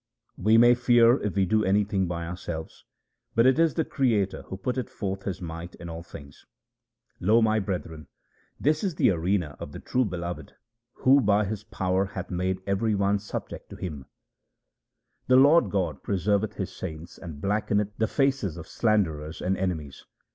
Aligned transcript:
We 0.39 0.57
may 0.57 0.73
fear 0.73 1.21
if 1.21 1.35
we 1.35 1.45
do 1.45 1.63
anything 1.63 2.07
by 2.07 2.25
ourselves; 2.25 2.85
but 3.35 3.45
it 3.45 3.59
is 3.59 3.75
the 3.75 3.85
Creator 3.85 4.41
who 4.47 4.57
putteth 4.57 4.89
forth 4.89 5.25
His 5.25 5.43
might 5.43 5.75
in 5.75 5.89
all 5.89 6.01
things. 6.01 6.43
Lo! 7.19 7.39
my 7.39 7.59
brethren, 7.59 8.07
this 8.59 8.83
is 8.83 8.95
the 8.95 9.11
arena 9.11 9.55
of 9.59 9.73
the 9.73 9.79
true 9.79 10.03
Beloved 10.03 10.53
who 10.93 11.21
by 11.21 11.45
His 11.45 11.63
power 11.63 12.05
hath 12.05 12.31
made 12.31 12.63
every 12.65 12.95
one 12.95 13.19
subject 13.19 13.69
to 13.69 13.75
Him. 13.75 13.93
HYMNS 13.93 14.03
OF 15.27 15.27
GURU 15.29 15.37
RAM 15.37 15.37
DAS 15.37 15.37
305 15.37 15.37
The 15.37 15.43
Lord 15.75 15.95
God 15.95 16.03
preserveth 16.03 16.53
His 16.55 16.75
saints 16.75 17.17
and 17.19 17.39
blackeneth 17.39 17.95
the 17.99 18.07
faces 18.07 18.57
of 18.57 18.67
slanderers 18.67 19.39
and 19.39 19.55
enemies. 19.55 20.07